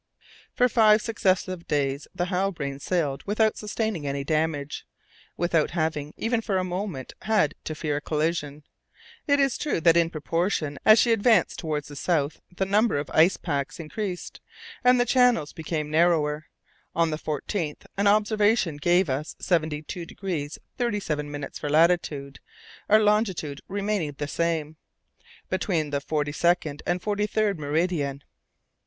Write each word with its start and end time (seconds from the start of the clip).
For 0.55 0.67
five 0.67 0.99
successive 1.03 1.67
days 1.67 2.07
the 2.15 2.25
Halbrane 2.25 2.79
sailed 2.79 3.21
without 3.27 3.55
sustaining 3.55 4.07
any 4.07 4.23
damage, 4.23 4.87
without 5.37 5.69
having, 5.77 6.11
even 6.17 6.41
for 6.41 6.57
a 6.57 6.63
moment, 6.63 7.13
had 7.21 7.53
to 7.65 7.75
fear 7.75 7.97
a 7.97 8.01
collision. 8.01 8.63
It 9.27 9.39
is 9.39 9.59
true 9.59 9.79
that 9.81 9.95
in 9.95 10.09
proportion 10.09 10.79
as 10.85 10.97
she 10.97 11.11
advanced 11.11 11.59
towards 11.59 11.87
the 11.87 11.95
south 11.95 12.41
the 12.51 12.65
number 12.65 12.97
of 12.97 13.11
ice 13.11 13.37
packs 13.37 13.79
increased 13.79 14.41
and 14.83 14.99
the 14.99 15.05
channels 15.05 15.53
became 15.53 15.91
narrower. 15.91 16.47
On 16.95 17.11
the 17.11 17.19
14th 17.19 17.85
an 17.95 18.07
observation 18.07 18.77
gave 18.77 19.07
us 19.07 19.35
72° 19.39 20.57
37' 20.79 21.43
for 21.53 21.69
latitude, 21.69 22.39
our 22.89 22.97
longitude 22.99 23.61
remaining 23.67 24.13
the 24.17 24.27
same, 24.27 24.77
between 25.47 25.91
the 25.91 26.01
forty 26.01 26.31
second 26.31 26.81
and 26.87 26.99
the 26.99 27.03
forty 27.03 27.27
third 27.27 27.59
meridian. 27.59 28.23